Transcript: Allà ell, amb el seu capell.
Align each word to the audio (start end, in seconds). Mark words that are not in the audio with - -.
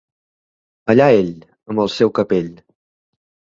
Allà 0.93 1.09
ell, 1.19 1.29
amb 1.73 1.85
el 1.85 1.93
seu 1.99 2.13
capell. 2.23 2.51